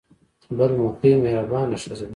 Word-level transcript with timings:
بل 0.57 0.71
مکۍ 0.81 1.13
مهربانه 1.25 1.77
ښځه 1.83 2.05
ده. 2.09 2.09